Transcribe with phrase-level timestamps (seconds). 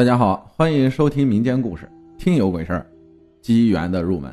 [0.00, 1.84] 大家好，欢迎收听民间故事
[2.16, 2.78] 《听有鬼事儿》，
[3.44, 4.32] 机缘的入门。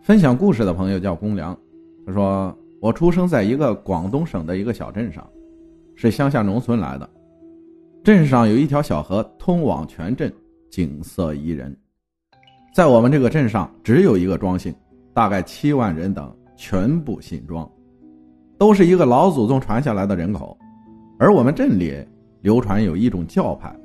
[0.00, 1.58] 分享故事的朋友叫公良，
[2.06, 5.28] 他说：“我出生在一个广东省的一个小镇上，
[5.96, 7.10] 是乡下农村来的。
[8.04, 10.32] 镇上有一条小河通往全镇，
[10.70, 11.76] 景色宜人。
[12.72, 14.72] 在我们这个镇上，只有一个庄姓，
[15.12, 17.68] 大概七万人等全部姓庄，
[18.58, 20.56] 都是一个老祖宗传下来的人口。
[21.18, 21.96] 而我们镇里
[22.42, 23.76] 流传有一种教派。”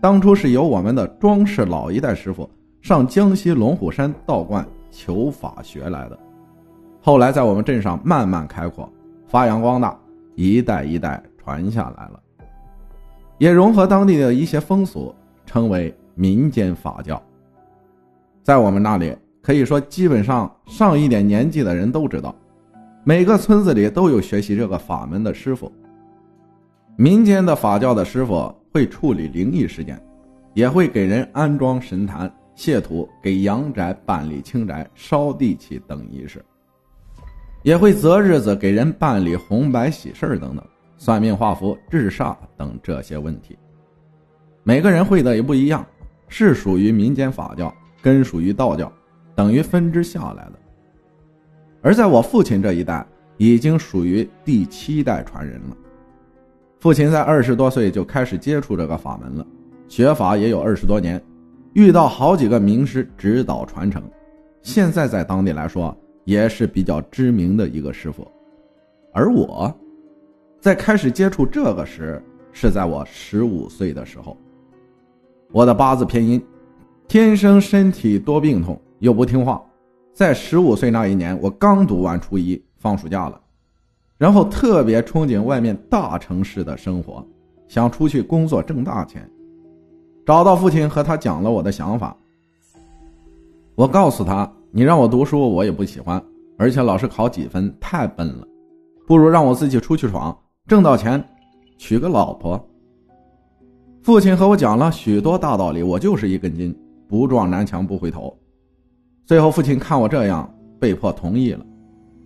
[0.00, 2.48] 当初是由我们的庄氏老一代师傅
[2.80, 6.16] 上江西龙虎山道观求法学来的，
[7.02, 8.88] 后来在我们镇上慢慢开阔，
[9.26, 9.98] 发扬光大，
[10.36, 12.20] 一代一代传下来了，
[13.38, 15.12] 也融合当地的一些风俗，
[15.44, 17.20] 称为民间法教。
[18.44, 22.32] 在我们那里，可以说基本上上一点年纪的人都知道，
[23.02, 25.70] 每个村子里都有学习这个法门的师傅。
[26.94, 28.54] 民间的法教的师傅。
[28.72, 30.00] 会处理灵异事件，
[30.54, 36.44] 也会给人安装神坛、谢土、给阳宅办理清宅、烧地契等仪式，
[37.62, 40.64] 也会择日子给人办理红白喜事等等，
[40.96, 43.56] 算命画符、治煞等这些问题。
[44.62, 45.86] 每个人会的也不一样，
[46.28, 48.92] 是属于民间法教，根属于道教，
[49.34, 50.52] 等于分支下来的。
[51.80, 55.76] 而在我父亲这一代，已经属于第七代传人了。
[56.80, 59.46] 父亲在二十多岁就开始接触这个法门了，
[59.88, 61.20] 学法也有二十多年，
[61.72, 64.00] 遇到好几个名师指导传承，
[64.62, 68.26] 现在在当地来说也是比较知名的一个师傅。
[69.12, 69.74] 而我，
[70.60, 72.22] 在开始接触这个时，
[72.52, 74.36] 是在我十五岁的时候。
[75.50, 76.40] 我的八字偏阴，
[77.08, 79.60] 天生身体多病痛，又不听话。
[80.12, 83.40] 在十五岁那一年，我刚读完初一，放暑假了。
[84.18, 87.24] 然后特别憧憬外面大城市的生活，
[87.68, 89.26] 想出去工作挣大钱。
[90.26, 92.14] 找到父亲和他讲了我的想法。
[93.76, 96.22] 我告诉他：“你让我读书，我也不喜欢，
[96.58, 98.46] 而且老是考几分，太笨了。
[99.06, 101.24] 不如让我自己出去闯，挣到钱，
[101.78, 102.62] 娶个老婆。”
[104.02, 106.76] 父亲和我讲了许多大道理，我就是一根筋，
[107.06, 108.36] 不撞南墙不回头。
[109.24, 111.64] 最后，父亲看我这样，被迫同意了，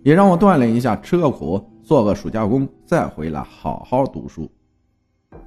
[0.03, 1.61] 也让我锻炼一下，吃个苦。
[1.83, 4.49] 做个暑假工，再回来好好读书。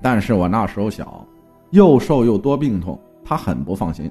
[0.02, 1.26] 但是我那时候小，
[1.70, 4.10] 又瘦又多病痛，他很不放心。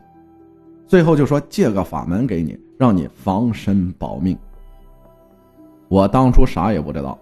[0.87, 4.37] 最后就说借个法门给你，让你防身保命。
[5.87, 7.17] 我当初啥也不知道，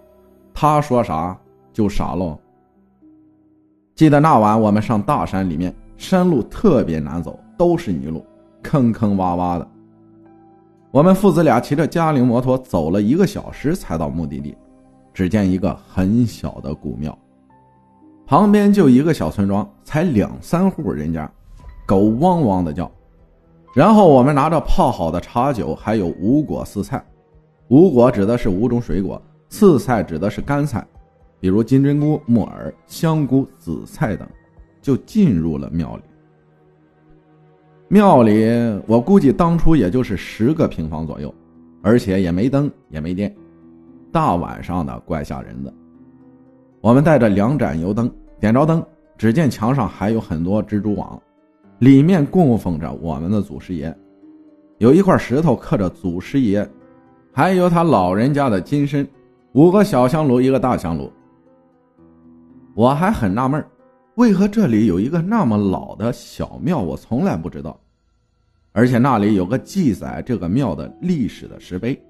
[0.54, 1.38] 他说啥
[1.72, 2.38] 就啥喽。
[3.94, 8.24] 记得那晚我们上大山里面，山路特别难走，都是泥路，
[8.62, 9.68] 坑坑洼洼的。
[10.90, 14.56] 我们父子俩骑着嘉陵摩托走了一个小时才到目的地。
[15.14, 17.16] 只见一个很小的古庙，
[18.26, 21.30] 旁边就一个小村庄，才两三户人家，
[21.86, 22.90] 狗汪汪的叫。
[23.72, 27.04] 然后我们拿着泡好的茶酒，还有五果四菜，
[27.68, 30.84] 五果指的是五种水果，四菜指的是干菜，
[31.38, 34.28] 比如金针菇、木耳、香菇、紫菜等，
[34.82, 36.02] 就进入了庙里。
[37.86, 38.48] 庙里
[38.86, 41.32] 我估计当初也就是十个平方左右，
[41.82, 43.32] 而且也没灯，也没电。
[44.14, 45.74] 大晚上的怪吓人的，
[46.80, 48.08] 我们带着两盏油灯，
[48.38, 48.80] 点着灯，
[49.18, 51.20] 只见墙上还有很多蜘蛛网，
[51.80, 53.92] 里面供奉着我们的祖师爷，
[54.78, 56.64] 有一块石头刻着祖师爷，
[57.32, 59.04] 还有他老人家的金身，
[59.50, 61.10] 五个小香炉，一个大香炉。
[62.76, 63.66] 我还很纳闷，
[64.14, 67.76] 为何这里有一个那么老的小庙，我从来不知道，
[68.70, 72.00] 而且那里有个记载这个庙的历史的石碑。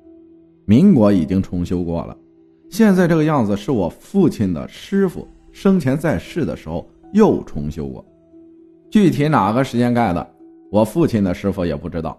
[0.67, 2.17] 民国已经重修过了，
[2.71, 8.05] 现在这个样子是我父亲的师傅生前在世的时候又重修过，
[8.91, 10.27] 具体哪个时间盖的，
[10.71, 12.19] 我父亲的师傅也不知道。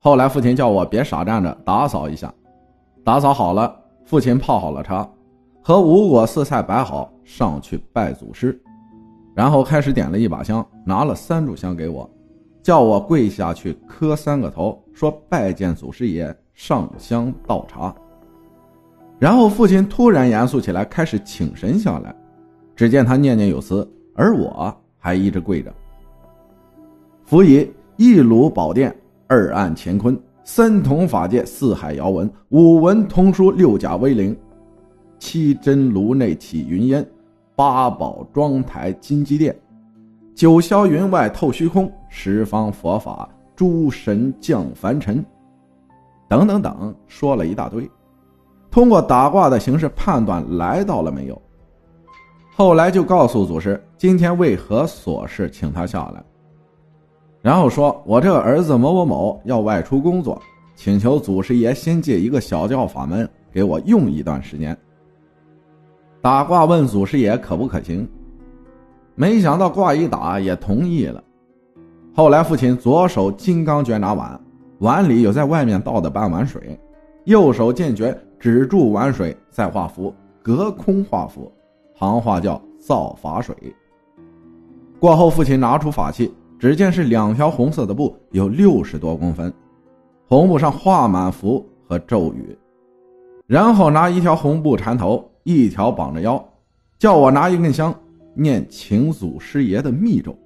[0.00, 2.32] 后来父亲叫我别傻站着，打扫一下。
[3.04, 3.74] 打扫好了，
[4.04, 5.08] 父亲泡好了茶，
[5.62, 8.60] 和五果四菜摆好，上去拜祖师，
[9.34, 12.08] 然后开始点了一把香，拿了三炷香给我，
[12.62, 16.36] 叫我跪下去磕三个头，说拜见祖师爷。
[16.58, 17.94] 上香倒茶，
[19.16, 22.12] 然后父亲突然严肃起来，开始请神下来。
[22.74, 25.72] 只见他念念有词，而我还一直跪着。
[27.24, 28.92] 辅以一炉宝殿，
[29.28, 34.36] 二案乾坤，三统法界，四海遥闻，五文通书，六甲威灵，
[35.20, 37.08] 七真炉内起云烟，
[37.54, 39.56] 八宝庄台金鸡殿，
[40.34, 45.24] 九霄云外透虚空，十方佛法诸神降凡尘。
[46.28, 47.90] 等等等，说了一大堆，
[48.70, 51.40] 通过打卦的形式判断来到了没有。
[52.54, 56.22] 后来就告诉祖师今天为何琐事，请他下来。
[57.40, 60.40] 然后说：“我这个儿子某某某要外出工作，
[60.74, 64.76] 请求祖师爷先借一个小教法门给我用一段时间。”
[66.20, 68.06] 打卦问祖师爷可不可行，
[69.14, 71.22] 没想到卦一打也同意了。
[72.12, 74.38] 后来父亲左手金刚卷拿碗，
[74.78, 76.78] 碗里有在外面倒的半碗水，
[77.24, 81.52] 右手剑诀止住碗水，再画符，隔空画符，
[81.94, 83.54] 行话叫造法水。
[84.98, 86.32] 过后父亲拿出法器。
[86.60, 89.54] 只见是两条红色的布，有六十多公分，
[90.26, 92.58] 红布上画满符和咒语，
[93.46, 96.44] 然后拿一条红布缠头，一条绑着腰，
[96.98, 97.94] 叫我拿一根香，
[98.34, 100.36] 念请祖师爷的密咒，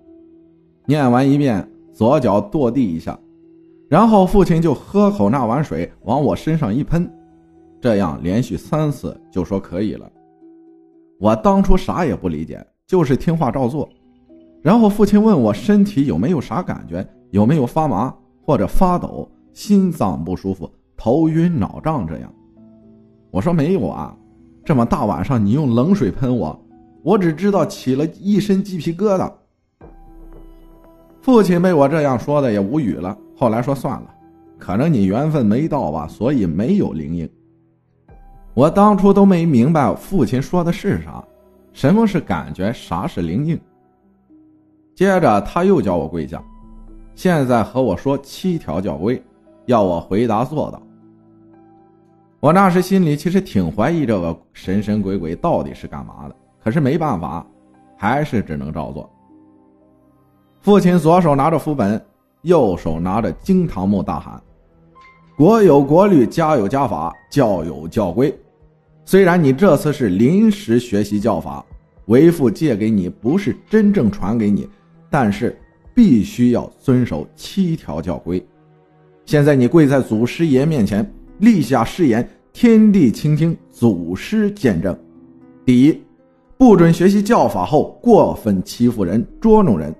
[0.85, 3.19] 念完一遍，左脚跺地一下，
[3.93, 7.07] 然后父亲就喝口那碗水，往我身上一喷，
[7.79, 10.11] 这样连续三次就说可以了。
[11.21, 13.87] 我当初啥也不理解，就是听话照做。
[14.63, 18.11] 然后父亲问我身体有没有啥感觉，有没有发麻
[18.41, 20.67] 或者发抖、心脏不舒服、
[20.97, 22.33] 头晕脑胀这样。
[23.31, 24.17] 我说没有啊，
[24.65, 26.59] 这么大晚上你用冷水喷我，
[27.03, 29.31] 我只知道起了一身鸡皮疙瘩。
[31.21, 33.19] 父亲被我这样说的也无语了。
[33.35, 34.15] 后来说算了，
[34.59, 37.29] 可能你缘分没到吧，所以没有灵应。
[38.55, 41.25] 我当初都没明白父亲说的是啥，
[41.73, 43.59] 什么是感觉，啥是灵应。
[44.95, 46.43] 接着他又叫我跪下，
[47.15, 49.21] 现在和我说七条教规，
[49.67, 50.81] 要我回答做到。
[52.41, 57.47] 我那时心里其实挺怀疑这个神神鬼鬼到底是干嘛的，可是没办法，
[57.97, 59.09] 还是只能照做。
[60.61, 62.01] 父亲左手拿着符本，
[62.43, 64.41] 右手拿着惊堂木，大喊
[65.37, 68.33] ：“国有国律，家有家法，教有教规。
[69.05, 71.65] 虽然你这次是临时学习教法，
[72.07, 74.69] 为父借给你，不是真正传给你。”
[75.11, 75.55] 但是
[75.95, 78.43] 必须要遵守七条教规。
[79.27, 81.07] 现在你跪在祖师爷面前，
[81.37, 84.99] 立下誓言，天地倾听，祖师见证。
[85.67, 86.03] 第一，
[86.57, 89.93] 不准学习教法后过分欺负人、捉弄人；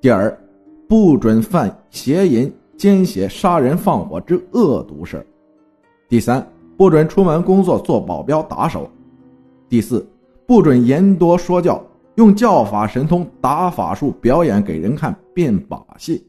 [0.00, 0.36] 第二，
[0.92, 5.20] 不准犯邪淫、奸邪、杀人放火之恶毒事；
[6.06, 6.46] 第三，
[6.76, 8.82] 不准出门工作做保镖、打手；
[9.70, 10.06] 第四，
[10.46, 11.82] 不准言多说教。
[12.16, 16.26] 用教法神通打法术表演给人看变把戏，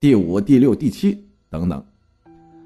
[0.00, 1.80] 第五、第六、第七等等，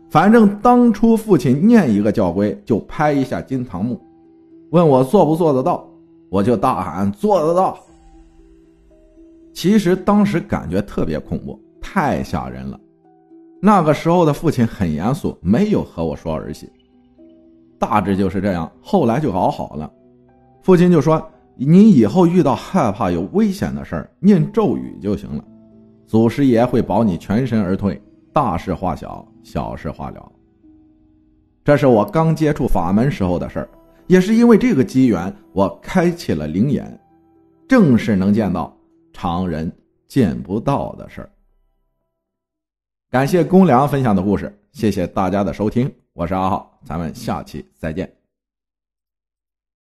[0.08, 4.00] 反正当初父亲念一个教规就拍一下金堂木，
[4.70, 5.86] 问我做不做得到，
[6.30, 7.76] 我就大喊做得到。
[9.52, 12.78] 其实当时感觉特别恐怖，太吓人了。
[13.60, 16.70] 那个时候的父亲很严肃，没有和我说儿戏，
[17.78, 18.70] 大致就是这样。
[18.80, 19.90] 后来就搞好了，
[20.62, 21.22] 父亲就说。
[21.54, 25.44] 你以后遇到害怕有危险的事儿，念咒语就行了，
[26.06, 28.00] 祖师爷会保你全身而退，
[28.32, 30.32] 大事化小，小事化了。
[31.62, 33.68] 这是我刚接触法门时候的事儿，
[34.06, 36.98] 也是因为这个机缘，我开启了灵眼，
[37.68, 38.74] 正是能见到
[39.12, 39.70] 常人
[40.06, 41.30] 见不到的事儿。
[43.10, 48.21] 感谢公良分享的故事，谢谢大家的收听，我是阿浩，咱们下期再见。